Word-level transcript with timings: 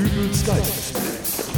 Dübels 0.00 0.46
Geistesblitz. 0.46 1.50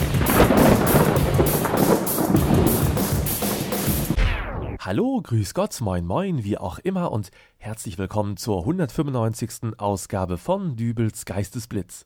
Hallo, 4.80 5.20
grüß 5.22 5.54
Gott, 5.54 5.80
moin 5.80 6.04
moin, 6.04 6.42
wie 6.42 6.58
auch 6.58 6.80
immer 6.80 7.12
und 7.12 7.30
herzlich 7.58 7.98
willkommen 7.98 8.36
zur 8.36 8.62
195. 8.62 9.78
Ausgabe 9.78 10.38
von 10.38 10.74
Dübels 10.74 11.24
Geistesblitz. 11.24 12.04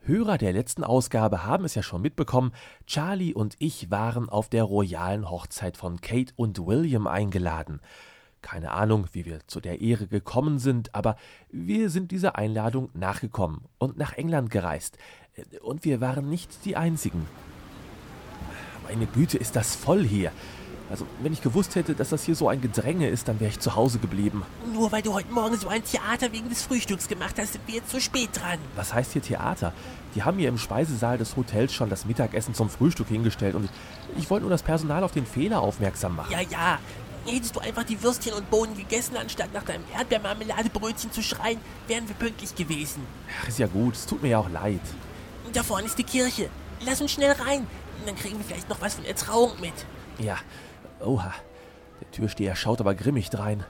Hörer 0.00 0.38
der 0.38 0.52
letzten 0.52 0.82
Ausgabe 0.82 1.44
haben 1.44 1.64
es 1.64 1.76
ja 1.76 1.84
schon 1.84 2.02
mitbekommen, 2.02 2.50
Charlie 2.88 3.32
und 3.32 3.54
ich 3.60 3.92
waren 3.92 4.28
auf 4.28 4.48
der 4.48 4.64
royalen 4.64 5.30
Hochzeit 5.30 5.76
von 5.76 6.00
Kate 6.00 6.32
und 6.34 6.66
William 6.66 7.06
eingeladen. 7.06 7.80
Keine 8.46 8.70
Ahnung, 8.70 9.08
wie 9.10 9.24
wir 9.24 9.40
zu 9.48 9.58
der 9.60 9.80
Ehre 9.80 10.06
gekommen 10.06 10.60
sind, 10.60 10.94
aber 10.94 11.16
wir 11.50 11.90
sind 11.90 12.12
dieser 12.12 12.36
Einladung 12.36 12.90
nachgekommen 12.94 13.62
und 13.78 13.98
nach 13.98 14.12
England 14.12 14.50
gereist. 14.50 14.98
Und 15.62 15.84
wir 15.84 16.00
waren 16.00 16.30
nicht 16.30 16.64
die 16.64 16.76
Einzigen. 16.76 17.26
Meine 18.86 19.06
Güte, 19.06 19.36
ist 19.36 19.56
das 19.56 19.74
voll 19.74 20.04
hier. 20.04 20.30
Also, 20.88 21.04
wenn 21.20 21.32
ich 21.32 21.42
gewusst 21.42 21.74
hätte, 21.74 21.96
dass 21.96 22.10
das 22.10 22.22
hier 22.22 22.36
so 22.36 22.48
ein 22.48 22.60
Gedränge 22.60 23.08
ist, 23.08 23.26
dann 23.26 23.40
wäre 23.40 23.50
ich 23.50 23.58
zu 23.58 23.74
Hause 23.74 23.98
geblieben. 23.98 24.44
Nur 24.72 24.92
weil 24.92 25.02
du 25.02 25.12
heute 25.12 25.32
Morgen 25.32 25.56
so 25.56 25.66
ein 25.66 25.82
Theater 25.82 26.32
wegen 26.32 26.48
des 26.48 26.62
Frühstücks 26.62 27.08
gemacht 27.08 27.34
hast, 27.40 27.54
sind 27.54 27.66
wir 27.66 27.74
jetzt 27.74 27.90
zu 27.90 28.00
spät 28.00 28.28
dran. 28.32 28.60
Was 28.76 28.94
heißt 28.94 29.14
hier 29.14 29.22
Theater? 29.22 29.72
Die 30.14 30.22
haben 30.22 30.38
hier 30.38 30.48
im 30.48 30.58
Speisesaal 30.58 31.18
des 31.18 31.36
Hotels 31.36 31.74
schon 31.74 31.90
das 31.90 32.04
Mittagessen 32.04 32.54
zum 32.54 32.70
Frühstück 32.70 33.08
hingestellt 33.08 33.56
und 33.56 33.68
ich 34.16 34.30
wollte 34.30 34.44
nur 34.44 34.50
das 34.50 34.62
Personal 34.62 35.02
auf 35.02 35.10
den 35.10 35.26
Fehler 35.26 35.60
aufmerksam 35.60 36.14
machen. 36.14 36.30
Ja, 36.30 36.42
ja. 36.42 36.78
Hättest 37.26 37.56
du 37.56 37.60
einfach 37.60 37.84
die 37.84 38.00
Würstchen 38.02 38.34
und 38.34 38.48
Bohnen 38.50 38.76
gegessen, 38.76 39.16
anstatt 39.16 39.52
nach 39.52 39.64
deinem 39.64 39.84
Erdbeermarmeladebrötchen 39.96 41.10
zu 41.12 41.22
schreien, 41.22 41.58
wären 41.88 42.06
wir 42.08 42.14
pünktlich 42.14 42.54
gewesen. 42.54 43.06
Ach, 43.42 43.48
ist 43.48 43.58
ja 43.58 43.66
gut, 43.66 43.94
es 43.94 44.06
tut 44.06 44.22
mir 44.22 44.28
ja 44.28 44.38
auch 44.38 44.48
leid. 44.48 44.80
Da 45.52 45.62
vorne 45.62 45.86
ist 45.86 45.98
die 45.98 46.04
Kirche. 46.04 46.48
Lass 46.84 47.00
uns 47.00 47.12
schnell 47.12 47.32
rein. 47.32 47.66
Dann 48.04 48.14
kriegen 48.14 48.38
wir 48.38 48.44
vielleicht 48.44 48.68
noch 48.68 48.80
was 48.80 48.94
von 48.94 49.04
der 49.04 49.16
Trauung 49.16 49.52
mit. 49.60 49.72
Ja, 50.18 50.36
oha. 51.00 51.34
Der 52.00 52.10
Türsteher 52.10 52.54
schaut 52.54 52.80
aber 52.80 52.94
grimmig 52.94 53.30
drein. 53.30 53.64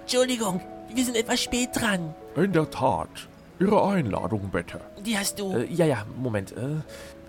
Entschuldigung, 0.00 0.60
wir 0.94 1.04
sind 1.04 1.16
etwas 1.16 1.40
spät 1.40 1.70
dran. 1.74 2.14
In 2.36 2.52
der 2.52 2.70
Tat. 2.70 3.28
Ihre 3.58 3.82
Einladung 3.82 4.50
bitte. 4.50 4.80
Die 5.04 5.16
hast 5.18 5.40
du. 5.40 5.52
Äh, 5.52 5.72
ja, 5.72 5.86
ja, 5.86 6.04
Moment. 6.16 6.52
Äh, 6.52 6.82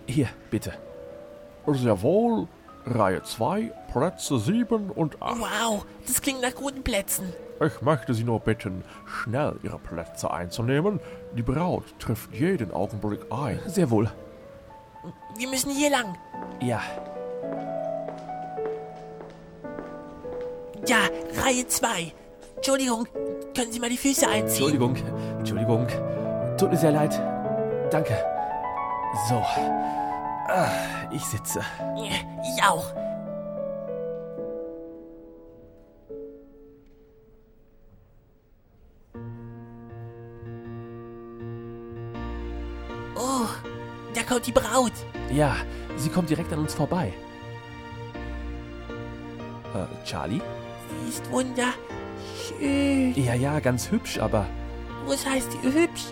hier, 0.05 0.27
bitte. 0.51 0.73
Sehr 1.65 2.01
wohl. 2.01 2.47
Reihe 2.87 3.23
2, 3.23 3.71
Plätze 3.91 4.39
7 4.39 4.89
und 4.91 5.21
8. 5.21 5.39
Wow, 5.39 5.85
das 6.05 6.21
klingt 6.21 6.41
nach 6.41 6.55
guten 6.55 6.83
Plätzen. 6.83 7.33
Ich 7.65 7.81
möchte 7.81 8.13
Sie 8.13 8.23
nur 8.23 8.39
bitten, 8.39 8.83
schnell 9.05 9.55
Ihre 9.63 9.79
Plätze 9.79 10.31
einzunehmen. 10.31 10.99
Die 11.35 11.41
Braut 11.41 11.85
trifft 11.99 12.33
jeden 12.33 12.71
Augenblick 12.71 13.21
ein. 13.31 13.59
Sehr 13.65 13.89
wohl. 13.89 14.09
Wir 15.37 15.49
müssen 15.49 15.71
hier 15.71 15.89
lang. 15.89 16.15
Ja, 16.61 16.81
Ja, 20.87 20.99
Reihe 21.43 21.67
2. 21.67 22.13
Entschuldigung, 22.55 23.07
können 23.53 23.71
Sie 23.73 23.79
mal 23.79 23.89
die 23.89 23.97
Füße 23.97 24.25
einziehen? 24.25 24.69
Entschuldigung, 24.69 24.95
Entschuldigung. 25.37 25.87
Tut 26.57 26.71
mir 26.71 26.77
sehr 26.77 26.91
leid. 26.91 27.19
Danke. 27.91 28.17
So. 29.27 29.43
Ah, 30.47 30.69
ich 31.11 31.23
sitze. 31.23 31.61
Ich 31.97 32.63
auch. 32.63 32.85
Oh, 43.15 43.47
da 44.13 44.23
kommt 44.23 44.45
die 44.47 44.51
Braut. 44.51 44.93
Ja, 45.31 45.55
sie 45.97 46.09
kommt 46.09 46.29
direkt 46.29 46.53
an 46.53 46.59
uns 46.59 46.73
vorbei. 46.73 47.13
Äh, 49.73 50.05
Charlie? 50.05 50.41
Sie 51.03 51.09
ist 51.09 51.29
wunderschön. 51.31 53.13
Ja, 53.15 53.33
ja, 53.33 53.59
ganz 53.59 53.91
hübsch, 53.91 54.19
aber 54.19 54.45
Was 55.05 55.25
heißt 55.25 55.49
die 55.53 55.67
hübsch? 55.73 56.05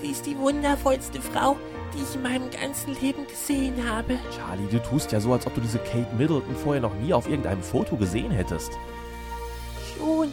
Sie 0.00 0.10
ist 0.10 0.26
die 0.26 0.36
wundervollste 0.36 1.20
Frau, 1.20 1.56
die 1.94 2.02
ich 2.02 2.14
in 2.14 2.22
meinem 2.22 2.50
ganzen 2.50 2.94
Leben 3.00 3.26
gesehen 3.26 3.74
habe. 3.88 4.18
Charlie, 4.36 4.66
du 4.70 4.78
tust 4.82 5.12
ja 5.12 5.20
so, 5.20 5.32
als 5.32 5.46
ob 5.46 5.54
du 5.54 5.60
diese 5.60 5.78
Kate 5.78 6.08
Middleton 6.16 6.54
vorher 6.56 6.80
noch 6.82 6.94
nie 6.94 7.12
auf 7.12 7.28
irgendeinem 7.28 7.62
Foto 7.62 7.96
gesehen 7.96 8.30
hättest. 8.30 8.72
Schon. 9.98 10.28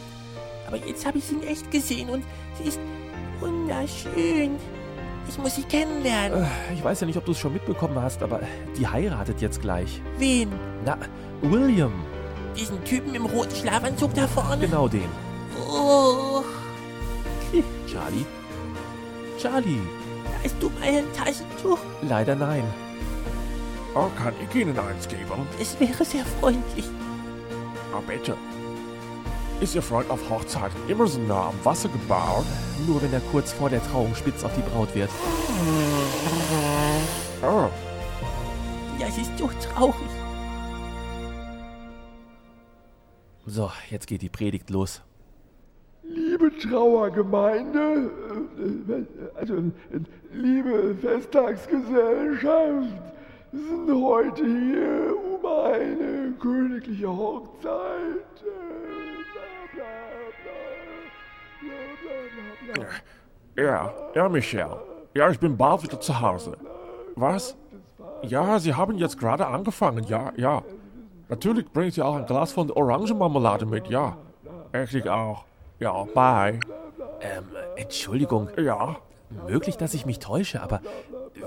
Aber 0.67 0.77
jetzt 0.77 1.05
habe 1.05 1.17
ich 1.17 1.25
sie 1.25 1.35
in 1.35 1.43
echt 1.43 1.69
gesehen 1.71 2.09
und 2.09 2.23
sie 2.61 2.69
ist 2.69 2.79
wunderschön. 3.39 4.55
Ich 5.27 5.37
muss 5.37 5.55
sie 5.55 5.63
kennenlernen. 5.63 6.43
Äh, 6.43 6.73
Ich 6.75 6.83
weiß 6.83 7.01
ja 7.01 7.07
nicht, 7.07 7.17
ob 7.17 7.25
du 7.25 7.31
es 7.33 7.39
schon 7.39 7.53
mitbekommen 7.53 8.01
hast, 8.01 8.23
aber 8.23 8.39
die 8.77 8.87
heiratet 8.87 9.41
jetzt 9.41 9.61
gleich. 9.61 10.01
Wen? 10.17 10.51
Na, 10.85 10.97
William. 11.41 11.93
Diesen 12.57 12.83
Typen 12.83 13.13
im 13.15 13.25
roten 13.25 13.55
Schlafanzug 13.55 14.13
da 14.15 14.27
vorne? 14.27 14.65
Genau 14.67 14.87
den. 14.87 15.09
Oh, 15.71 16.43
Charlie? 17.87 18.25
Charlie? 19.37 19.79
Hast 20.43 20.55
du 20.61 20.69
mal 20.69 20.83
ein 20.83 21.05
Taschentuch? 21.13 21.79
Leider 22.01 22.35
nein. 22.35 22.63
Oh, 23.95 24.07
kann 24.17 24.33
ich 24.43 24.55
Ihnen 24.55 24.77
eins 24.77 25.07
geben? 25.07 25.47
Es 25.59 25.79
wäre 25.79 26.05
sehr 26.05 26.25
freundlich. 26.25 26.85
Ah, 27.93 28.01
bitte. 28.05 28.37
Ist 29.61 29.75
Ihr 29.75 29.81
Freund 29.81 30.09
auf 30.09 30.29
Hochzeiten 30.29 30.77
immer 30.87 31.07
so 31.07 31.19
nah 31.19 31.47
am 31.49 31.65
Wasser 31.65 31.89
gebaut? 31.89 32.45
Nur 32.87 33.01
wenn 33.01 33.11
er 33.11 33.19
kurz 33.31 33.51
vor 33.51 33.69
der 33.69 33.83
Trauung 33.83 34.15
spitz 34.15 34.43
auf 34.43 34.51
die 34.55 34.61
Braut 34.61 34.93
wird. 34.95 35.09
Oh, 37.41 37.67
Ja, 38.99 39.07
es 39.07 39.17
ist 39.17 39.37
so 39.37 39.49
traurig. 39.73 39.95
So, 43.45 43.71
jetzt 43.89 44.07
geht 44.07 44.21
die 44.21 44.29
Predigt 44.29 44.69
los. 44.69 45.01
Trauergemeinde, 46.61 48.09
also 49.35 49.63
liebe 50.31 50.95
Festtagsgesellschaft, 50.95 52.87
sind 53.51 54.03
heute 54.03 54.45
hier 54.45 55.15
um 55.17 55.45
eine 55.45 56.33
königliche 56.39 57.07
Hochzeit. 57.07 57.79
äh, 63.55 63.63
ja, 63.63 63.93
ja, 64.13 64.29
Michelle. 64.29 64.77
Ja, 65.15 65.29
ich 65.29 65.39
bin 65.39 65.57
bald 65.57 65.83
wieder 65.83 65.99
zu 65.99 66.19
Hause. 66.19 66.57
Was? 67.15 67.55
Ja, 68.21 68.59
Sie 68.59 68.73
haben 68.73 68.97
jetzt 68.97 69.17
gerade 69.19 69.47
angefangen, 69.47 70.03
ja, 70.05 70.31
ja. 70.35 70.61
Natürlich 71.29 71.71
bringt 71.71 71.93
Sie 71.93 72.01
auch 72.01 72.15
ein 72.15 72.25
Glas 72.25 72.51
von 72.51 72.71
Orangenmarmelade 72.71 73.65
mit, 73.65 73.87
ja. 73.87 74.17
Ich 74.73 75.09
auch. 75.09 75.45
Ja, 75.79 76.03
bye. 76.13 76.59
Ähm, 77.21 77.45
Entschuldigung. 77.75 78.49
Ja, 78.57 78.97
Möglich, 79.47 79.77
dass 79.77 79.93
ich 79.93 80.07
mich 80.07 80.17
täusche, 80.17 80.61
aber 80.61 80.81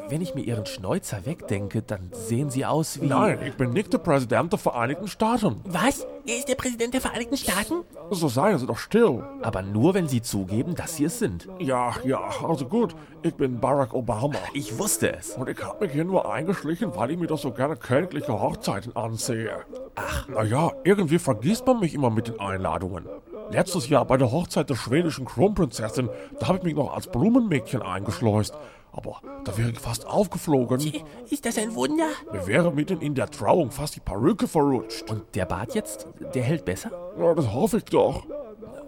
wenn 0.08 0.20
ich 0.20 0.34
mir 0.36 0.42
Ihren 0.42 0.66
Schnäuzer 0.66 1.26
wegdenke, 1.26 1.82
dann 1.82 2.10
sehen 2.12 2.48
Sie 2.48 2.64
aus 2.64 3.00
wie... 3.00 3.06
nein, 3.06 3.40
ich 3.44 3.54
bin 3.54 3.72
nicht 3.72 3.92
der 3.92 3.98
Präsident 3.98 4.52
der 4.52 4.58
Vereinigten 4.58 5.08
Staaten. 5.08 5.60
Was? 5.64 6.06
Er 6.24 6.38
ist 6.38 6.48
der 6.48 6.54
Präsident 6.54 6.94
der 6.94 7.00
Vereinigten 7.00 7.36
Staaten? 7.36 7.82
So 8.10 8.28
seien 8.28 8.58
Sie 8.58 8.66
doch 8.66 8.78
still. 8.78 9.24
Aber 9.42 9.62
nur, 9.62 9.94
wenn 9.94 10.06
Sie 10.06 10.22
zugeben, 10.22 10.76
dass 10.76 10.96
Sie 10.96 11.04
es 11.04 11.18
sind. 11.18 11.48
Ja, 11.58 11.92
ja, 12.04 12.20
also 12.46 12.66
gut, 12.66 12.94
ich 13.22 13.34
bin 13.34 13.58
Barack 13.58 13.94
Obama. 13.94 14.38
Ich 14.54 14.78
wusste 14.78 15.12
es. 15.16 15.36
Und 15.36 15.48
ich 15.48 15.62
habe 15.62 15.84
mich 15.84 15.92
hier 15.92 16.04
nur 16.04 16.32
eingeschlichen, 16.32 16.94
weil 16.94 17.10
ich 17.10 17.18
mir 17.18 17.26
doch 17.26 17.38
so 17.38 17.50
gerne 17.50 17.74
königliche 17.74 18.40
Hochzeiten 18.40 18.94
ansehe. 18.94 19.64
Ach, 19.96 20.28
naja, 20.28 20.70
irgendwie 20.84 21.18
vergisst 21.18 21.66
man 21.66 21.80
mich 21.80 21.94
immer 21.94 22.10
mit 22.10 22.28
den 22.28 22.38
Einladungen. 22.38 23.08
Letztes 23.52 23.90
Jahr 23.90 24.06
bei 24.06 24.16
der 24.16 24.32
Hochzeit 24.32 24.70
der 24.70 24.76
schwedischen 24.76 25.26
Kronprinzessin, 25.26 26.08
da 26.40 26.48
habe 26.48 26.58
ich 26.58 26.64
mich 26.64 26.74
noch 26.74 26.94
als 26.94 27.06
Blumenmädchen 27.06 27.82
eingeschleust. 27.82 28.54
Aber 28.92 29.20
da 29.44 29.56
wäre 29.58 29.70
ich 29.70 29.78
fast 29.78 30.06
aufgeflogen. 30.06 30.80
Ist 31.28 31.44
das 31.44 31.58
ein 31.58 31.74
Wunder? 31.74 32.08
Mir 32.32 32.46
wäre 32.46 32.72
mitten 32.72 33.02
in 33.02 33.14
der 33.14 33.30
Trauung 33.30 33.70
fast 33.70 33.96
die 33.96 34.00
Perücke 34.00 34.48
verrutscht. 34.48 35.10
Und 35.10 35.34
der 35.34 35.44
Bart 35.44 35.74
jetzt, 35.74 36.06
der 36.34 36.42
hält 36.42 36.64
besser? 36.64 36.90
Ja, 37.18 37.34
das 37.34 37.52
hoffe 37.52 37.78
ich 37.78 37.84
doch. 37.84 38.26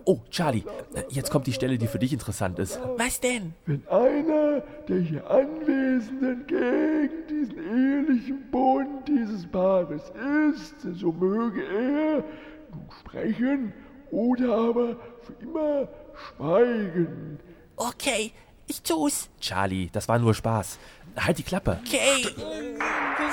Oh, 0.07 0.21
Charlie, 0.31 0.65
äh, 0.95 1.03
jetzt 1.09 1.31
kommt 1.31 1.47
die 1.47 1.53
Stelle, 1.53 1.79
die 1.79 1.87
für 1.87 1.99
dich 1.99 2.13
interessant 2.13 2.59
ist. 2.59 2.79
Was 2.97 3.21
denn? 3.21 3.55
Wenn 3.65 3.87
einer 3.89 4.63
der 4.89 5.01
hier 5.01 5.31
Anwesenden 5.31 6.47
gegen 6.47 7.27
diesen 7.29 7.59
ehelichen 7.59 8.51
Bund 8.51 9.09
dieses 9.09 9.47
Paares 9.47 10.13
ist, 10.51 10.75
so 10.99 11.13
möge 11.13 11.63
er 11.63 12.25
nun 12.71 12.91
sprechen 13.01 13.73
oder 14.11 14.55
aber 14.55 14.97
für 15.23 15.33
immer 15.41 15.89
schweigen. 16.15 17.41
Okay, 17.77 18.33
ich 18.67 18.83
tu's. 18.83 19.29
Charlie, 19.41 19.91
das 19.93 20.09
war 20.09 20.19
nur 20.19 20.35
Spaß. 20.35 20.79
Halt 21.17 21.39
die 21.39 21.43
Klappe. 21.43 21.79
Okay. 21.87 22.27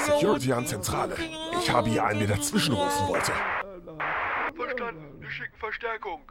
Security 0.05 0.53
an 0.53 0.65
Zentrale. 0.65 1.15
Ich 1.59 1.71
habe 1.71 1.89
hier 1.89 2.03
einen, 2.05 2.19
der 2.19 2.37
dazwischen 2.37 2.73
rufen 2.73 3.07
wollte. 3.07 3.31
Verstanden, 4.55 5.21
wir 5.21 5.29
schicken 5.29 5.57
Verstärkung. 5.57 6.21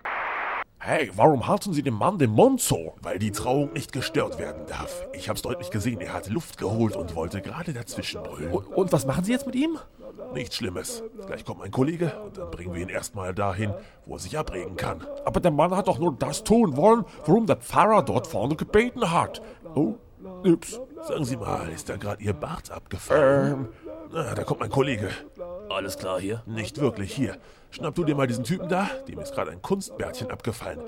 Hey, 0.83 1.11
warum 1.15 1.47
halten 1.47 1.75
Sie 1.75 1.83
dem 1.83 1.93
Mann 1.93 2.17
den 2.17 2.31
Mund 2.31 2.59
so? 2.59 2.95
Weil 3.03 3.19
die 3.19 3.33
Trauung 3.33 3.75
nicht 3.75 3.93
gestört 3.93 4.39
werden 4.39 4.63
darf. 4.67 5.07
Ich 5.13 5.29
hab's 5.29 5.43
deutlich 5.43 5.71
gesehen, 5.71 6.01
er 6.01 6.15
hat 6.15 6.31
Luft 6.31 6.57
geholt 6.57 6.97
und 6.97 7.15
wollte 7.15 7.43
gerade 7.43 7.75
dazwischen 7.75 8.23
brüllen. 8.23 8.51
Und, 8.51 8.67
und 8.69 8.91
was 8.91 9.05
machen 9.05 9.23
Sie 9.23 9.33
jetzt 9.33 9.45
mit 9.45 9.57
ihm? 9.57 9.79
Nichts 10.33 10.57
Schlimmes. 10.57 11.03
Gleich 11.27 11.45
kommt 11.45 11.59
mein 11.59 11.71
Kollege 11.71 12.19
und 12.25 12.39
dann 12.39 12.51
bringen 12.51 12.73
wir 12.73 12.81
ihn 12.81 12.89
erstmal 12.89 13.35
dahin, 13.35 13.75
wo 14.07 14.15
er 14.15 14.21
sich 14.21 14.39
abregen 14.39 14.77
kann. 14.79 15.07
Aber 15.27 15.39
der 15.41 15.51
Mann 15.51 15.77
hat 15.77 15.87
doch 15.87 15.99
nur 15.99 16.17
das 16.19 16.45
tun 16.45 16.75
wollen, 16.79 17.05
worum 17.27 17.47
der 17.47 17.57
Pfarrer 17.57 18.03
dort 18.03 18.27
vorne 18.27 18.57
gebeten 18.57 19.11
hat. 19.11 19.43
Oh, 19.75 19.97
ups. 20.47 20.81
Sagen 21.07 21.27
Sie 21.27 21.37
mal, 21.37 21.69
ist 21.69 21.91
da 21.91 21.99
gerade 21.99 22.23
Ihr 22.23 22.33
Bart 22.33 22.71
abgefallen? 22.71 23.53
Ähm, 23.53 23.69
Na, 24.13 24.35
da 24.35 24.45
kommt 24.45 24.61
mein 24.61 24.71
Kollege. 24.71 25.11
Alles 25.81 25.97
klar 25.97 26.21
hier. 26.21 26.43
Nicht 26.45 26.79
wirklich. 26.79 27.15
Hier, 27.15 27.39
schnapp 27.71 27.95
du 27.95 28.05
dir 28.05 28.15
mal 28.15 28.27
diesen 28.27 28.45
Typen 28.45 28.69
da. 28.69 28.91
Dem 29.09 29.19
ist 29.19 29.33
gerade 29.33 29.51
ein 29.51 29.63
Kunstbärtchen 29.63 30.31
abgefallen. 30.31 30.79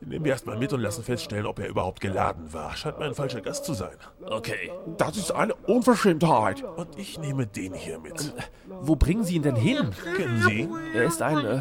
Den 0.00 0.10
nehmen 0.10 0.24
wir 0.24 0.30
erstmal 0.30 0.56
mit 0.56 0.72
und 0.72 0.78
lassen 0.80 1.02
feststellen, 1.02 1.44
ob 1.44 1.58
er 1.58 1.66
überhaupt 1.66 2.00
geladen 2.00 2.52
war. 2.52 2.76
Scheint 2.76 3.00
mir 3.00 3.06
ein 3.06 3.16
falscher 3.16 3.40
Gast 3.40 3.64
zu 3.64 3.74
sein. 3.74 3.96
Okay. 4.24 4.70
das 4.96 5.16
ist 5.16 5.32
eine 5.32 5.56
Unverschämtheit. 5.56 6.62
Und 6.62 6.96
ich 6.96 7.18
nehme 7.18 7.48
den 7.48 7.74
hier 7.74 7.98
mit. 7.98 8.32
Wo 8.80 8.94
bringen 8.94 9.24
Sie 9.24 9.34
ihn 9.34 9.42
denn 9.42 9.56
hin? 9.56 9.90
Kennen 10.16 10.40
Sie? 10.46 10.68
Er 10.94 11.02
ist 11.02 11.20
ein 11.20 11.44
äh, 11.44 11.58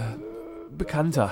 Bekannter. 0.69 1.31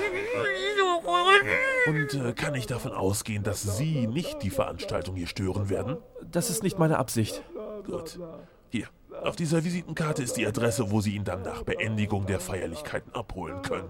Und 1.86 2.14
äh, 2.16 2.34
kann 2.34 2.56
ich 2.56 2.66
davon 2.66 2.92
ausgehen, 2.92 3.44
dass 3.44 3.78
Sie 3.78 4.08
nicht 4.08 4.42
die 4.42 4.50
Veranstaltung 4.50 5.16
hier 5.16 5.28
stören 5.28 5.70
werden? 5.70 5.98
Das 6.24 6.50
ist 6.50 6.64
nicht 6.64 6.80
meine 6.80 6.98
Absicht. 6.98 7.44
Gut. 7.86 8.18
Hier, 8.72 8.88
auf 9.24 9.36
dieser 9.36 9.64
Visitenkarte 9.64 10.24
ist 10.24 10.38
die 10.38 10.46
Adresse, 10.46 10.92
wo 10.92 11.02
Sie 11.02 11.16
ihn 11.16 11.24
dann 11.24 11.42
nach 11.42 11.64
Beendigung 11.64 12.26
der 12.26 12.40
Feierlichkeiten 12.40 13.14
abholen 13.14 13.62
können. 13.62 13.90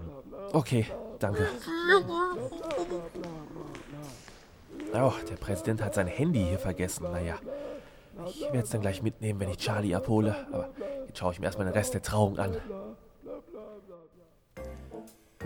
Okay, 0.52 0.86
danke. 1.18 1.48
Oh, 4.94 5.12
der 5.28 5.36
Präsident 5.36 5.82
hat 5.82 5.94
sein 5.94 6.06
Handy 6.06 6.44
hier 6.44 6.58
vergessen. 6.58 7.06
Naja, 7.12 7.34
ich 8.28 8.40
werde 8.42 8.58
es 8.60 8.70
dann 8.70 8.80
gleich 8.80 9.02
mitnehmen, 9.02 9.40
wenn 9.40 9.50
ich 9.50 9.58
Charlie 9.58 9.94
abhole. 9.94 10.34
Aber 10.52 10.70
jetzt 11.06 11.18
schaue 11.18 11.32
ich 11.32 11.40
mir 11.40 11.46
erstmal 11.46 11.66
den 11.66 11.74
Rest 11.74 11.94
der 11.94 12.02
Trauung 12.02 12.38
an. 12.38 12.56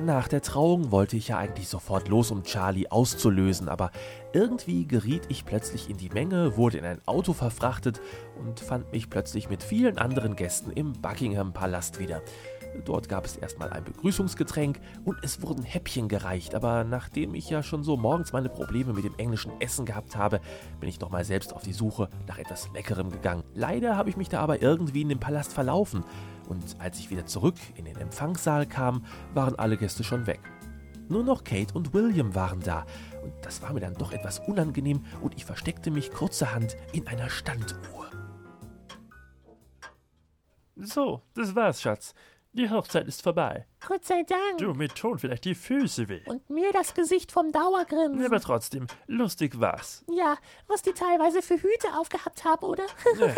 Nach 0.05 0.29
der 0.29 0.41
Trauung 0.41 0.93
wollte 0.93 1.19
ich 1.19 1.29
ja 1.29 1.37
eigentlich 1.37 1.69
sofort 1.69 2.09
los, 2.09 2.31
um 2.31 2.43
Charlie 2.43 2.89
auszulösen, 2.89 3.69
aber 3.69 3.91
irgendwie 4.33 4.87
geriet 4.87 5.25
ich 5.29 5.45
plötzlich 5.45 5.91
in 5.91 5.99
die 5.99 6.09
Menge, 6.09 6.57
wurde 6.57 6.79
in 6.79 6.87
ein 6.87 7.03
Auto 7.07 7.35
verfrachtet 7.35 8.01
und 8.39 8.61
fand 8.61 8.91
mich 8.93 9.11
plötzlich 9.11 9.51
mit 9.51 9.63
vielen 9.63 9.99
anderen 9.99 10.37
Gästen 10.37 10.71
im 10.71 10.93
Buckingham 10.93 11.53
Palast 11.53 11.99
wieder. 11.99 12.23
Dort 12.85 13.09
gab 13.09 13.25
es 13.25 13.37
erstmal 13.37 13.71
ein 13.71 13.85
Begrüßungsgetränk 13.85 14.81
und 15.05 15.19
es 15.23 15.43
wurden 15.43 15.63
Häppchen 15.63 16.09
gereicht, 16.09 16.55
aber 16.55 16.85
nachdem 16.85 17.35
ich 17.35 17.51
ja 17.51 17.63
schon 17.63 17.83
so 17.83 17.97
morgens 17.97 18.33
meine 18.33 18.49
Probleme 18.49 18.93
mit 18.93 19.05
dem 19.05 19.15
englischen 19.17 19.53
Essen 19.61 19.85
gehabt 19.85 20.17
habe, 20.17 20.41
bin 20.79 20.89
ich 20.89 21.01
nochmal 21.01 21.25
selbst 21.25 21.53
auf 21.53 21.63
die 21.63 21.73
Suche 21.73 22.09
nach 22.27 22.39
etwas 22.39 22.71
Leckerem 22.73 23.11
gegangen. 23.11 23.45
Leider 23.55 23.97
habe 23.97 24.11
ich 24.11 24.17
mich 24.17 24.29
da 24.29 24.41
aber 24.41 24.63
irgendwie 24.63 25.03
in 25.03 25.09
dem 25.09 25.21
Palast 25.21 25.53
verlaufen 25.53 26.05
und 26.49 26.77
als 26.79 26.99
ich 26.99 27.11
wieder 27.11 27.27
zurück 27.27 27.57
in 27.77 27.85
den 27.85 27.97
Empfangssaal 27.97 28.67
kam, 28.67 29.05
waren 29.35 29.57
alle 29.57 29.77
Gäste 29.77 30.05
schon 30.05 30.27
weg. 30.27 30.41
Nur 31.09 31.25
noch 31.25 31.45
Kate 31.45 31.75
und 31.75 31.93
William 31.93 32.35
waren 32.35 32.61
da 32.61 32.87
und 33.23 33.33
das 33.43 33.63
war 33.63 33.73
mir 33.73 33.81
dann 33.81 33.95
doch 33.95 34.13
etwas 34.13 34.39
unangenehm 34.41 35.05
und 35.21 35.35
ich 35.35 35.45
versteckte 35.45 35.91
mich 35.91 36.13
kurzerhand 36.13 36.77
in 36.93 37.07
einer 37.09 37.29
Standuhr. 37.29 38.11
So, 40.77 41.23
das 41.35 41.55
war's, 41.55 41.83
Schatz. 41.83 42.15
Die 42.53 42.69
Hochzeit 42.69 43.07
ist 43.07 43.23
vorbei. 43.23 43.65
Gott 43.87 44.05
sei 44.05 44.25
Dank. 44.25 44.59
Du, 44.59 44.75
mir 44.75 44.89
tun 44.89 45.17
vielleicht 45.21 45.45
die 45.45 45.55
Füße 45.55 46.09
weh. 46.09 46.23
Und 46.27 46.51
mir 46.51 46.73
das 46.73 46.95
Gesicht 46.95 47.31
vom 47.31 47.53
Dauergrinsen. 47.53 48.27
Aber 48.27 48.41
trotzdem, 48.41 48.89
lustig 49.07 49.61
war's. 49.61 50.05
Ja, 50.11 50.37
was 50.67 50.83
die 50.83 50.91
teilweise 50.93 51.43
für 51.43 51.55
Hüte 51.55 51.97
aufgehabt 51.97 52.45
haben, 52.45 52.67
oder? 52.67 52.85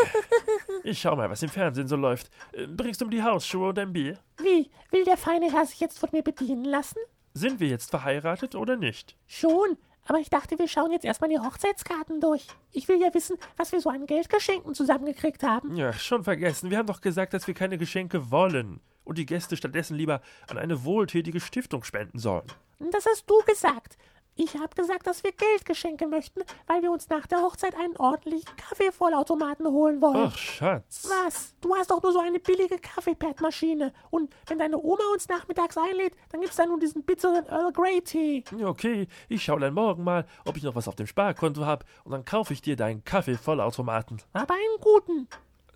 Ich 0.84 0.98
schau 1.00 1.14
mal, 1.14 1.28
was 1.28 1.42
im 1.42 1.50
Fernsehen 1.50 1.86
so 1.88 1.96
läuft. 1.96 2.30
Äh, 2.52 2.66
Bringst 2.66 3.00
du 3.02 3.04
mir 3.04 3.10
die 3.10 3.22
Hausschuhe 3.22 3.68
und 3.68 3.78
ein 3.78 3.92
Bier? 3.92 4.18
Wie? 4.38 4.70
Will 4.90 5.04
der 5.04 5.18
feine 5.18 5.52
Herr 5.52 5.66
sich 5.66 5.80
jetzt 5.80 5.98
von 5.98 6.08
mir 6.12 6.22
bedienen 6.22 6.64
lassen? 6.64 6.98
Sind 7.34 7.60
wir 7.60 7.68
jetzt 7.68 7.90
verheiratet 7.90 8.54
oder 8.54 8.76
nicht? 8.76 9.16
Schon. 9.26 9.76
Aber 10.06 10.18
ich 10.18 10.30
dachte, 10.30 10.58
wir 10.58 10.68
schauen 10.68 10.90
jetzt 10.90 11.04
erstmal 11.04 11.30
die 11.30 11.38
Hochzeitskarten 11.38 12.20
durch. 12.20 12.46
Ich 12.72 12.88
will 12.88 13.00
ja 13.00 13.12
wissen, 13.14 13.36
was 13.58 13.72
wir 13.72 13.80
so 13.80 13.90
an 13.90 14.06
Geldgeschenken 14.06 14.74
zusammengekriegt 14.74 15.42
haben. 15.42 15.76
Ja, 15.76 15.92
schon 15.92 16.24
vergessen. 16.24 16.70
Wir 16.70 16.78
haben 16.78 16.86
doch 16.86 17.00
gesagt, 17.02 17.34
dass 17.34 17.46
wir 17.46 17.54
keine 17.54 17.76
Geschenke 17.78 18.30
wollen. 18.30 18.80
Und 19.04 19.18
die 19.18 19.26
Gäste 19.26 19.56
stattdessen 19.56 19.96
lieber 19.96 20.20
an 20.48 20.58
eine 20.58 20.84
wohltätige 20.84 21.40
Stiftung 21.40 21.84
spenden 21.84 22.18
sollen. 22.18 22.46
Das 22.90 23.06
hast 23.06 23.28
du 23.28 23.40
gesagt. 23.46 23.96
Ich 24.34 24.56
habe 24.56 24.74
gesagt, 24.74 25.06
dass 25.06 25.22
wir 25.24 25.32
Geldgeschenke 25.32 26.06
möchten, 26.06 26.40
weil 26.66 26.80
wir 26.80 26.90
uns 26.90 27.10
nach 27.10 27.26
der 27.26 27.42
Hochzeit 27.42 27.76
einen 27.76 27.96
ordentlichen 27.98 28.56
Kaffeevollautomaten 28.56 29.66
holen 29.66 30.00
wollen. 30.00 30.30
Ach, 30.32 30.38
Schatz. 30.38 31.06
Was? 31.24 31.54
Du 31.60 31.74
hast 31.76 31.90
doch 31.90 32.02
nur 32.02 32.12
so 32.12 32.18
eine 32.18 32.40
billige 32.40 32.78
Kaffeepad-Maschine. 32.78 33.92
Und 34.08 34.34
wenn 34.46 34.58
deine 34.58 34.78
Oma 34.78 35.04
uns 35.12 35.28
nachmittags 35.28 35.76
einlädt, 35.76 36.14
dann 36.30 36.40
gibt's 36.40 36.56
da 36.56 36.64
nur 36.64 36.80
diesen 36.80 37.04
bitteren 37.04 37.44
Earl 37.46 37.72
Grey 37.72 38.00
Tee. 38.00 38.42
Okay, 38.64 39.06
ich 39.28 39.44
schau 39.44 39.58
dann 39.58 39.74
morgen 39.74 40.02
mal, 40.02 40.26
ob 40.46 40.56
ich 40.56 40.62
noch 40.62 40.74
was 40.74 40.88
auf 40.88 40.96
dem 40.96 41.06
Sparkonto 41.06 41.66
hab 41.66 41.84
und 42.04 42.12
dann 42.12 42.24
kaufe 42.24 42.54
ich 42.54 42.62
dir 42.62 42.76
deinen 42.76 43.04
Kaffeevollautomaten. 43.04 44.22
Aber 44.32 44.54
einen 44.54 44.80
guten. 44.80 45.28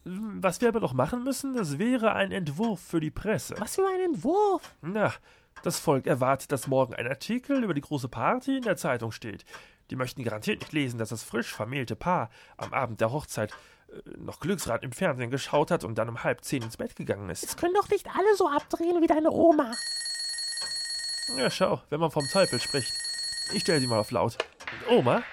Was 0.09 0.61
wir 0.61 0.69
aber 0.69 0.79
noch 0.79 0.93
machen 0.93 1.25
müssen, 1.25 1.55
das 1.55 1.81
wäre 1.81 2.13
ein 2.13 2.31
Entwurf 2.31 2.81
für 2.81 3.01
die 3.01 3.11
Presse. 3.11 3.57
Was 3.59 3.75
für 3.75 3.89
ein 3.89 4.15
Entwurf. 4.15 4.77
Na, 4.81 5.13
das 5.65 5.81
Volk 5.81 6.07
erwartet, 6.07 6.53
dass 6.53 6.69
morgen 6.69 6.95
ein 6.95 7.09
Artikel 7.09 7.65
über 7.65 7.75
die 7.75 7.81
große 7.81 8.09
Party 8.09 8.59
in 8.59 8.63
der 8.63 8.77
Zeitung 8.77 9.11
steht. 9.11 9.45
Die 9.91 9.97
möchten 9.97 10.23
garantiert 10.23 10.61
nicht 10.61 10.73
lesen, 10.73 10.99
dass 10.99 11.09
das 11.09 11.25
frisch 11.25 11.53
vermählte 11.53 11.97
Paar 11.97 12.31
am 12.57 12.73
Abend 12.73 13.01
der 13.01 13.11
Hochzeit 13.11 13.53
äh, 13.89 14.11
noch 14.17 14.39
Glücksrad 14.39 14.85
im 14.85 14.93
Fernsehen 14.93 15.31
geschaut 15.31 15.73
hat 15.73 15.83
und 15.83 15.97
dann 15.99 16.09
um 16.09 16.23
halb 16.23 16.45
zehn 16.45 16.63
ins 16.63 16.77
Bett 16.77 16.95
gegangen 16.95 17.29
ist. 17.29 17.43
Es 17.43 17.57
können 17.57 17.75
doch 17.75 17.89
nicht 17.89 18.07
alle 18.07 18.37
so 18.37 18.49
abdrehen 18.49 19.03
wie 19.03 19.09
deine 19.09 19.33
Oma. 19.33 19.73
Ja, 21.37 21.51
schau, 21.51 21.83
wenn 21.91 21.99
man 21.99 22.13
vom 22.13 22.29
Teufel 22.29 22.61
spricht. 22.61 22.93
Ich 23.53 23.63
stell 23.63 23.81
sie 23.81 23.89
mal 23.89 23.99
auf 23.99 24.13
laut. 24.13 24.39
Oma? 24.89 25.25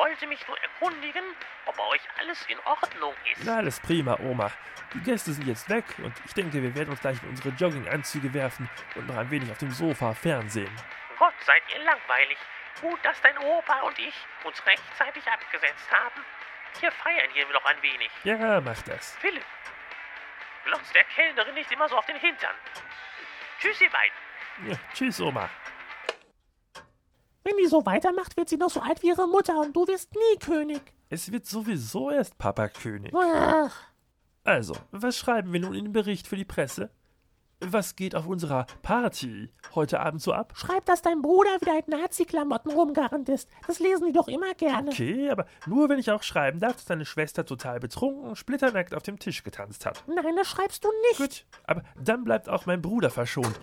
Wollte 0.00 0.26
mich 0.28 0.48
nur 0.48 0.58
erkundigen, 0.62 1.22
ob 1.66 1.76
bei 1.76 1.84
euch 1.88 2.00
alles 2.18 2.46
in 2.46 2.58
Ordnung 2.60 3.12
ist. 3.30 3.44
Na, 3.44 3.58
alles 3.58 3.78
prima, 3.80 4.18
Oma. 4.20 4.50
Die 4.94 5.00
Gäste 5.00 5.30
sind 5.30 5.46
jetzt 5.46 5.68
weg 5.68 5.84
und 5.98 6.14
ich 6.24 6.32
denke, 6.32 6.62
wir 6.62 6.74
werden 6.74 6.88
uns 6.88 7.02
gleich 7.02 7.22
in 7.22 7.28
unsere 7.28 7.50
Jogginganzüge 7.50 8.32
werfen 8.32 8.70
und 8.94 9.06
noch 9.08 9.18
ein 9.18 9.30
wenig 9.30 9.50
auf 9.50 9.58
dem 9.58 9.70
Sofa 9.70 10.14
fernsehen. 10.14 10.74
Gott, 11.18 11.34
seid 11.44 11.62
ihr 11.74 11.84
langweilig. 11.84 12.38
Gut, 12.80 12.98
dass 13.02 13.20
dein 13.20 13.36
Opa 13.36 13.80
und 13.80 13.98
ich 13.98 14.14
uns 14.44 14.64
rechtzeitig 14.64 15.22
abgesetzt 15.30 15.92
haben. 15.92 16.24
Hier 16.80 16.92
feiern 16.92 17.28
wir 17.34 17.46
noch 17.48 17.66
ein 17.66 17.82
wenig. 17.82 18.10
Ja, 18.24 18.58
mach 18.62 18.80
das. 18.80 19.18
Philipp, 19.20 19.44
glotzt 20.64 20.94
der 20.94 21.04
Kellnerin 21.04 21.52
nicht 21.52 21.70
immer 21.70 21.90
so 21.90 21.98
auf 21.98 22.06
den 22.06 22.16
Hintern. 22.16 22.54
Tschüss, 23.58 23.78
ihr 23.82 23.90
beiden. 23.90 24.70
Ja, 24.70 24.76
tschüss, 24.94 25.20
Oma. 25.20 25.50
Wenn 27.44 27.56
die 27.56 27.66
so 27.66 27.84
weitermacht, 27.86 28.36
wird 28.36 28.48
sie 28.48 28.56
noch 28.56 28.70
so 28.70 28.80
alt 28.80 29.02
wie 29.02 29.08
ihre 29.08 29.26
Mutter 29.26 29.58
und 29.60 29.74
du 29.74 29.86
wirst 29.86 30.12
nie 30.14 30.38
König. 30.38 30.82
Es 31.08 31.32
wird 31.32 31.46
sowieso 31.46 32.10
erst 32.10 32.38
Papa 32.38 32.68
König. 32.68 33.12
Ach, 33.14 33.74
Also, 34.44 34.74
was 34.90 35.16
schreiben 35.16 35.52
wir 35.52 35.60
nun 35.60 35.74
in 35.74 35.84
den 35.86 35.92
Bericht 35.92 36.26
für 36.26 36.36
die 36.36 36.44
Presse? 36.44 36.90
Was 37.62 37.94
geht 37.94 38.14
auf 38.14 38.26
unserer 38.26 38.64
Party 38.80 39.50
heute 39.74 40.00
Abend 40.00 40.22
so 40.22 40.32
ab? 40.32 40.54
schreib, 40.56 40.86
dass 40.86 41.02
dein 41.02 41.20
Bruder 41.20 41.50
wieder 41.60 41.76
in 41.78 41.84
Nazi-Klamotten 42.00 42.70
rumgerannt 42.70 43.28
ist. 43.28 43.50
Das 43.66 43.78
lesen 43.80 44.06
die 44.06 44.12
doch 44.14 44.28
immer 44.28 44.54
gerne. 44.54 44.88
Okay, 44.90 45.28
aber 45.28 45.44
nur 45.66 45.90
wenn 45.90 45.98
ich 45.98 46.10
auch 46.10 46.22
schreiben 46.22 46.58
darf, 46.58 46.72
dass 46.76 46.86
deine 46.86 47.04
Schwester 47.04 47.44
total 47.44 47.78
betrunken, 47.78 48.34
splitternackt 48.34 48.94
auf 48.94 49.02
dem 49.02 49.18
Tisch 49.18 49.42
getanzt 49.44 49.84
hat. 49.84 50.02
Nein, 50.06 50.36
das 50.36 50.48
schreibst 50.48 50.82
du 50.84 50.88
nicht. 51.10 51.18
Gut, 51.18 51.44
aber 51.64 51.82
dann 52.02 52.24
bleibt 52.24 52.48
auch 52.48 52.64
mein 52.64 52.80
Bruder 52.80 53.10
verschont. 53.10 53.60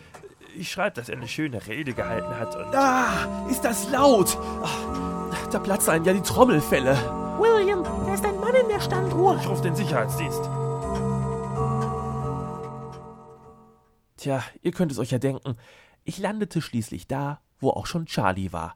Ich 0.60 0.72
schreibe, 0.72 0.96
dass 0.96 1.08
er 1.08 1.18
eine 1.18 1.28
schöne 1.28 1.68
Rede 1.68 1.94
gehalten 1.94 2.40
hat 2.40 2.56
und... 2.56 2.74
Ah, 2.74 3.48
ist 3.48 3.64
das 3.64 3.90
laut! 3.92 4.36
Ah, 4.64 5.36
da 5.52 5.60
platzen 5.60 5.92
einem 5.92 6.06
ja 6.06 6.14
die 6.14 6.22
Trommelfelle. 6.22 6.96
William, 7.40 7.84
da 7.84 8.14
ist 8.14 8.26
ein 8.26 8.40
Mann 8.40 8.56
in 8.56 8.68
der 8.68 8.80
Standuhr. 8.80 9.38
Ich 9.40 9.48
rufe 9.48 9.62
den 9.62 9.76
Sicherheitsdienst. 9.76 10.42
Tja, 14.18 14.44
ihr 14.64 14.72
könnt 14.72 14.92
es 14.92 14.98
euch 14.98 15.12
ja 15.12 15.20
denken. 15.20 15.58
Ich 16.06 16.18
landete 16.18 16.60
schließlich 16.60 17.06
da, 17.06 17.40
wo 17.60 17.70
auch 17.70 17.86
schon 17.86 18.08
Charlie 18.08 18.52
war. 18.52 18.74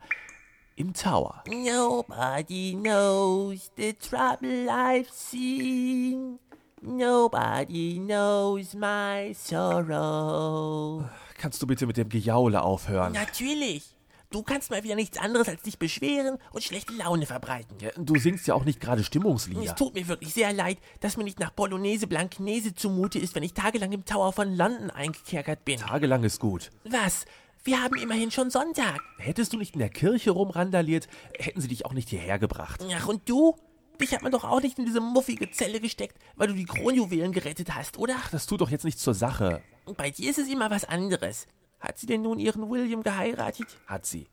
Im 0.76 0.94
Tower. 0.94 1.44
Nobody 1.48 2.78
knows 2.80 3.72
the 3.76 3.94
trouble 3.94 4.70
I've 4.70 5.10
seen. 5.12 6.38
Nobody 6.84 8.00
knows 8.00 8.76
my 8.76 9.34
sorrow. 9.34 11.06
Kannst 11.42 11.60
du 11.60 11.66
bitte 11.66 11.88
mit 11.88 11.98
dem 11.98 12.08
Gejaule 12.08 12.62
aufhören? 12.62 13.14
Natürlich. 13.14 13.96
Du 14.30 14.44
kannst 14.44 14.70
mal 14.70 14.84
wieder 14.84 14.94
nichts 14.94 15.18
anderes 15.18 15.50
als 15.50 15.64
dich 15.64 15.80
beschweren 15.80 16.38
und 16.54 16.64
schlechte 16.64 16.94
Laune 16.94 17.26
verbreiten. 17.26 17.76
Ja, 17.82 17.90
du 17.98 18.16
singst 18.20 18.46
ja 18.46 18.54
auch 18.54 18.64
nicht 18.64 18.80
gerade 18.80 19.02
Es 19.02 19.08
Stimmungslieder. 19.08 19.76
tut 19.76 19.96
mir 19.96 20.08
wirklich 20.08 20.36
sehr 20.36 20.54
leid, 20.54 20.78
dass 21.00 21.18
mir 21.18 21.24
nicht 21.24 21.40
nach 21.40 21.50
Bolognese 21.50 22.06
Blangnese 22.06 22.76
zumute 22.76 23.18
ist, 23.18 23.34
wenn 23.34 23.42
ich 23.42 23.56
tagelang 23.56 23.92
im 23.92 24.06
Tower 24.06 24.34
von 24.34 24.56
London 24.56 24.92
eingekerkert 24.92 25.66
bin. 25.66 25.80
Tagelang 25.80 26.24
ist 26.24 26.40
gut. 26.40 26.70
Was? 26.84 27.26
Wir 27.64 27.82
haben 27.82 27.96
immerhin 27.98 28.30
schon 28.30 28.52
Sonntag. 28.52 29.00
Hättest 29.18 29.52
du 29.54 29.58
nicht 29.58 29.74
in 29.74 29.80
der 29.80 29.90
Kirche 29.90 30.30
rumrandaliert, 30.30 31.08
hätten 31.40 31.60
sie 31.60 31.68
dich 31.70 31.88
auch 31.88 31.94
nicht 31.94 32.10
hierher 32.10 32.38
gebracht. 32.38 32.86
Ach, 32.96 33.08
und 33.08 33.28
du? 33.28 33.56
Dich 34.02 34.14
hat 34.14 34.24
man 34.24 34.32
doch 34.32 34.44
auch 34.44 34.62
nicht 34.62 34.80
in 34.80 34.86
diese 34.86 35.00
muffige 35.00 35.52
Zelle 35.52 35.80
gesteckt, 35.80 36.18
weil 36.36 36.48
du 36.48 36.54
die 36.54 36.66
Kronjuwelen 36.66 37.32
gerettet 37.32 37.76
hast, 37.76 37.98
oder? 37.98 38.16
Das 38.32 38.46
tut 38.48 38.62
doch 38.62 38.70
jetzt 38.70 38.84
nichts 38.84 39.02
zur 39.02 39.14
Sache. 39.14 39.62
Bei 39.98 40.10
dir 40.10 40.30
ist 40.30 40.40
es 40.40 40.48
immer 40.48 40.70
was 40.72 40.86
anderes. 40.86 41.48
Hat 41.80 41.98
sie 41.98 42.06
denn 42.08 42.22
nun 42.22 42.40
ihren 42.40 42.70
William 42.70 43.04
geheiratet? 43.04 43.68
Hat 43.88 44.06
sie. 44.06 44.28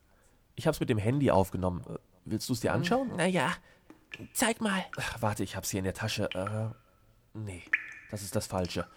Ich 0.55 0.67
hab's 0.67 0.79
mit 0.79 0.89
dem 0.89 0.97
Handy 0.97 1.31
aufgenommen. 1.31 1.83
Äh, 1.87 1.97
Willst 2.25 2.47
du 2.49 2.53
es 2.53 2.59
dir 2.59 2.73
anschauen? 2.73 3.15
Naja, 3.15 3.53
zeig 4.33 4.61
mal. 4.61 4.85
Ach, 4.97 5.21
warte, 5.21 5.43
ich 5.43 5.55
hab's 5.55 5.71
hier 5.71 5.79
in 5.79 5.85
der 5.85 5.93
Tasche. 5.93 6.29
Äh, 6.33 7.37
nee, 7.37 7.63
das 8.11 8.21
ist 8.21 8.35
das 8.35 8.45
Falsche. 8.45 8.87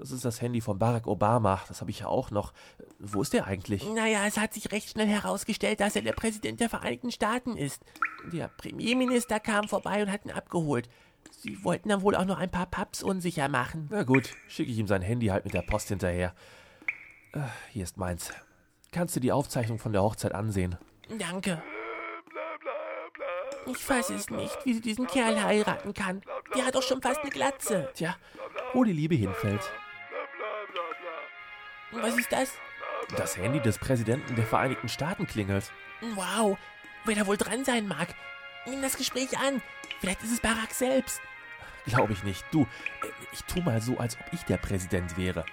Das 0.00 0.12
ist 0.12 0.24
das 0.24 0.40
Handy 0.40 0.62
von 0.62 0.78
Barack 0.78 1.06
Obama. 1.06 1.60
Das 1.68 1.82
habe 1.82 1.90
ich 1.90 2.00
ja 2.00 2.06
auch 2.06 2.30
noch. 2.30 2.54
Wo 2.98 3.20
ist 3.20 3.34
der 3.34 3.46
eigentlich? 3.46 3.86
Naja, 3.86 4.26
es 4.26 4.38
hat 4.38 4.54
sich 4.54 4.72
recht 4.72 4.88
schnell 4.88 5.06
herausgestellt, 5.06 5.80
dass 5.80 5.94
er 5.94 6.00
der 6.00 6.14
Präsident 6.14 6.58
der 6.58 6.70
Vereinigten 6.70 7.12
Staaten 7.12 7.54
ist. 7.54 7.82
Der 8.32 8.48
Premierminister 8.48 9.40
kam 9.40 9.68
vorbei 9.68 10.02
und 10.02 10.10
hat 10.10 10.24
ihn 10.24 10.30
abgeholt. 10.30 10.88
Sie 11.30 11.62
wollten 11.64 11.90
dann 11.90 12.00
wohl 12.00 12.16
auch 12.16 12.24
noch 12.24 12.38
ein 12.38 12.50
paar 12.50 12.64
Paps 12.64 13.02
unsicher 13.02 13.48
machen. 13.48 13.88
Na 13.90 14.02
gut, 14.04 14.30
schicke 14.48 14.70
ich 14.72 14.78
ihm 14.78 14.86
sein 14.86 15.02
Handy 15.02 15.26
halt 15.26 15.44
mit 15.44 15.52
der 15.52 15.60
Post 15.60 15.88
hinterher. 15.88 16.34
Äh, 17.34 17.40
hier 17.70 17.84
ist 17.84 17.98
meins. 17.98 18.32
Kannst 18.92 19.16
du 19.16 19.20
die 19.20 19.32
Aufzeichnung 19.32 19.78
von 19.78 19.92
der 19.92 20.02
Hochzeit 20.02 20.32
ansehen? 20.32 20.78
Danke. 21.18 21.62
Ich 23.66 23.88
weiß 23.88 24.10
es 24.10 24.30
nicht, 24.30 24.56
wie 24.64 24.72
sie 24.72 24.80
diesen 24.80 25.06
Kerl 25.06 25.42
heiraten 25.42 25.92
kann. 25.92 26.22
Der 26.56 26.64
hat 26.64 26.74
doch 26.74 26.82
schon 26.82 27.02
fast 27.02 27.20
eine 27.20 27.30
Glatze. 27.30 27.90
Tja, 27.94 28.16
wo 28.72 28.82
die 28.82 28.94
Liebe 28.94 29.14
hinfällt. 29.14 29.60
Was 32.00 32.16
ist 32.16 32.32
das? 32.32 32.52
Das 33.16 33.36
Handy 33.36 33.60
des 33.60 33.78
Präsidenten 33.78 34.34
der 34.36 34.46
Vereinigten 34.46 34.88
Staaten 34.88 35.26
klingelt. 35.26 35.70
Wow, 36.14 36.56
wer 37.04 37.14
da 37.14 37.26
wohl 37.26 37.36
dran 37.36 37.64
sein 37.64 37.86
mag. 37.86 38.08
Nimm 38.66 38.82
das 38.82 38.96
Gespräch 38.96 39.36
an. 39.38 39.60
Vielleicht 40.00 40.22
ist 40.22 40.32
es 40.32 40.40
Barack 40.40 40.72
selbst. 40.72 41.20
Glaube 41.86 42.12
ich 42.12 42.22
nicht. 42.22 42.44
Du, 42.52 42.66
ich 43.32 43.42
tu 43.44 43.60
mal 43.60 43.80
so, 43.80 43.98
als 43.98 44.16
ob 44.18 44.32
ich 44.32 44.42
der 44.44 44.58
Präsident 44.58 45.16
wäre. 45.16 45.44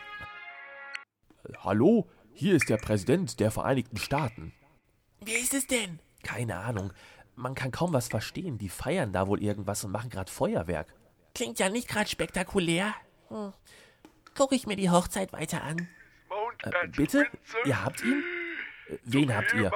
Hallo, 1.59 2.07
hier 2.33 2.55
ist 2.55 2.69
der 2.69 2.77
Präsident 2.77 3.39
der 3.39 3.51
Vereinigten 3.51 3.97
Staaten. 3.97 4.53
Wer 5.21 5.39
ist 5.39 5.53
es 5.53 5.67
denn? 5.67 5.99
Keine 6.23 6.57
Ahnung. 6.57 6.93
Man 7.35 7.55
kann 7.55 7.71
kaum 7.71 7.93
was 7.93 8.07
verstehen. 8.07 8.57
Die 8.57 8.69
feiern 8.69 9.13
da 9.13 9.27
wohl 9.27 9.41
irgendwas 9.41 9.83
und 9.83 9.91
machen 9.91 10.09
gerade 10.09 10.31
Feuerwerk. 10.31 10.93
Klingt 11.33 11.59
ja 11.59 11.69
nicht 11.69 11.87
gerade 11.87 12.09
spektakulär. 12.09 12.93
Hm. 13.29 13.53
Guck 14.35 14.53
ich 14.53 14.67
mir 14.67 14.75
die 14.75 14.89
Hochzeit 14.89 15.33
weiter 15.33 15.63
an. 15.63 15.87
Äh, 16.63 16.87
bitte? 16.87 17.25
Ihr 17.65 17.83
habt 17.83 18.03
ihn? 18.03 18.23
Äh, 18.89 18.97
Wen 19.03 19.35
habt 19.35 19.53
ihr? 19.53 19.71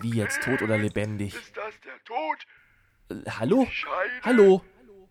Wie 0.00 0.10
jetzt 0.16 0.42
tot 0.42 0.62
oder 0.62 0.78
lebendig? 0.78 1.34
Ist 1.34 1.56
das 1.56 1.74
der 1.80 2.02
Tod? 2.04 2.46
Äh, 3.26 3.30
Hallo? 3.38 3.66
Hallo? 4.22 4.62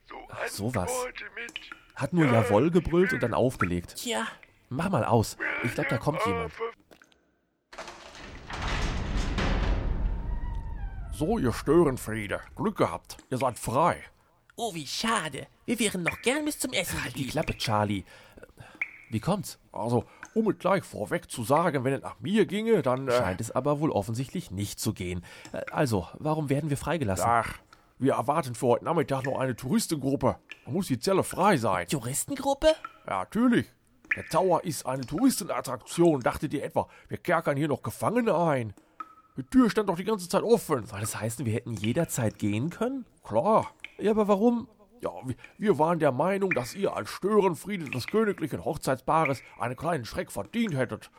So 0.08 0.28
Ach, 0.30 0.48
sowas. 0.48 0.92
Hat 1.96 2.14
nur 2.14 2.26
Jawohl 2.26 2.72
gebrüllt 2.72 3.14
und 3.14 3.24
dann 3.24 3.34
aufgelegt. 3.34 3.96
Tja, 3.96 4.28
Mach 4.70 4.90
mal 4.90 5.06
aus. 5.06 5.38
Ich 5.64 5.74
glaube, 5.74 5.90
da 5.90 5.98
kommt 5.98 6.26
jemand. 6.26 6.52
So, 11.14 11.38
ihr 11.38 11.54
Störenfriede. 11.54 12.42
Glück 12.56 12.78
gehabt. 12.78 13.18
Ihr 13.30 13.38
seid 13.38 13.58
frei. 13.58 14.04
oh 14.58 14.74
wie 14.74 14.86
schade. 14.88 15.48
Wir 15.66 15.80
wären 15.80 16.04
noch 16.04 16.22
gern 16.22 16.44
bis 16.46 16.60
zum 16.60 16.74
Essen 16.74 17.02
Halt 17.04 17.16
die. 17.16 17.28
Klappe, 17.28 17.58
Charlie. 17.58 18.04
Wie 19.16 19.22
kommt's? 19.22 19.60
Also, 19.72 20.04
um 20.34 20.50
es 20.50 20.58
gleich 20.58 20.84
vorweg 20.84 21.32
zu 21.32 21.46
sagen, 21.46 21.86
wenn 21.86 21.94
es 21.94 22.02
nach 22.02 22.20
mir 22.20 22.46
ginge, 22.46 22.82
dann. 22.82 23.08
Äh, 23.08 23.14
Scheint 23.18 23.40
es 23.40 23.50
aber 23.50 23.80
wohl 23.80 23.90
offensichtlich 23.90 24.52
nicht 24.52 24.78
zu 24.78 24.92
gehen. 24.92 25.24
Äh, 25.54 25.62
Also, 25.72 26.06
warum 26.20 26.50
werden 26.50 26.70
wir 26.70 26.76
freigelassen? 26.76 27.24
ach, 27.26 27.60
wir 27.98 28.16
erwarten 28.16 28.56
für 28.56 28.68
heute 28.68 28.84
Nachmittag 28.84 29.24
noch 29.24 29.40
eine 29.40 29.56
Touristengruppe. 29.56 30.36
Da 30.66 30.70
muss 30.72 30.88
die 30.88 31.00
Zelle 31.00 31.24
frei 31.24 31.56
sein. 31.56 31.88
Touristengruppe? 31.88 32.68
Ja, 33.08 33.20
natürlich. 33.20 33.72
Der 34.18 34.26
Tower 34.26 34.66
ist 34.66 34.86
eine 34.86 35.06
Touristenattraktion. 35.06 36.20
Dachtet 36.20 36.54
ihr 36.54 36.66
etwa, 36.66 36.90
wir 37.08 37.18
kerkern 37.18 37.56
hier 37.56 37.70
noch 37.70 37.82
Gefangene 37.84 38.36
ein? 38.38 38.74
Die 39.38 39.44
Tür 39.44 39.70
stand 39.70 39.88
doch 39.88 39.96
die 39.96 40.04
ganze 40.04 40.28
Zeit 40.28 40.44
offen. 40.44 40.86
Soll 40.88 41.00
das 41.00 41.18
heißen, 41.18 41.46
wir 41.46 41.54
hätten 41.54 41.72
jederzeit 41.76 42.38
gehen 42.38 42.70
können? 42.70 43.06
Klar. 43.24 43.72
Ja, 43.98 44.12
aber 44.12 44.28
warum? 44.28 44.68
Ja, 45.02 45.12
wir, 45.58 45.78
waren 45.78 46.00
der 46.00 46.12
Meinung, 46.12 46.52
dass 46.52 46.74
ihr 46.74 46.96
als 46.96 47.10
Störenfriede 47.10 47.90
des 47.90 48.08
königlichen 48.08 48.64
Hochzeitspaares 48.64 49.42
einen 49.60 49.76
kleinen 49.76 50.06
Schreck 50.06 50.32
verdient 50.32 50.76
hättet. 50.76 51.12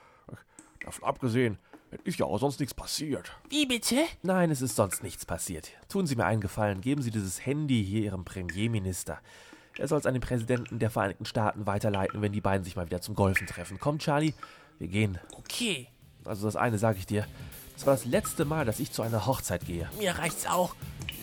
Davon 0.81 1.05
abgesehen, 1.05 1.59
es 1.91 2.01
ist 2.05 2.19
ja 2.19 2.27
auch 2.27 2.39
sonst 2.39 2.61
nichts 2.61 2.75
passiert. 2.75 3.33
Wie 3.49 3.67
bitte? 3.67 3.97
Nein, 4.23 4.51
es 4.51 4.63
ist 4.63 4.77
sonst 4.77 5.03
nichts 5.03 5.25
passiert. 5.27 5.71
Tun 5.89 6.07
Sie 6.07 6.17
mir 6.17 6.25
einen 6.27 6.41
Gefallen, 6.41 6.81
geben 6.81 7.03
Sie 7.03 7.11
dieses 7.11 7.45
Handy 7.45 7.85
hier 7.85 8.03
Ihrem 8.03 8.25
Premierminister. 8.25 9.19
Er 9.79 9.89
soll 9.89 9.99
es 9.99 10.07
an 10.07 10.15
den 10.15 10.23
Präsidenten 10.23 10.79
der 10.79 10.91
Vereinigten 10.91 11.27
Staaten 11.27 11.67
weiterleiten, 11.67 12.23
wenn 12.23 12.33
die 12.33 12.41
beiden 12.41 12.65
sich 12.65 12.77
mal 12.77 12.87
wieder 12.87 13.01
zum 13.03 13.15
Golfen 13.15 13.47
treffen. 13.47 13.79
Komm, 13.79 13.99
Charlie, 13.99 14.33
wir 14.79 14.89
gehen. 14.89 15.19
Okay, 15.33 15.89
Also 16.25 16.47
das 16.47 16.57
eine 16.57 16.79
sage 16.79 16.99
ich 16.99 17.07
dir. 17.07 17.27
Das 17.75 17.87
war 17.87 17.95
das 17.95 18.07
letzte 18.07 18.47
Mal, 18.47 18.65
dass 18.65 18.81
ich 18.81 18.91
zu 18.91 19.03
einer 19.03 19.27
Hochzeit 19.27 19.67
gehe. 19.67 19.89
mir 19.99 20.13
reicht's 20.17 20.47
auch. 20.47 20.75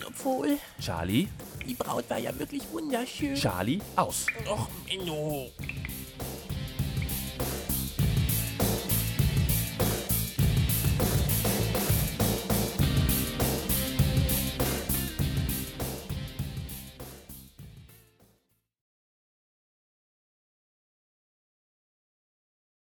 Obwohl, 0.08 0.58
Charlie, 0.80 1.28
die 1.68 1.74
Braut 1.74 2.10
war 2.10 2.20
ja 2.20 2.38
wirklich 2.38 2.64
wunderschön. 2.72 3.36
Charlie, 3.36 3.80
aus. 3.96 4.28
Och, 4.50 4.68
Menno. 4.88 5.52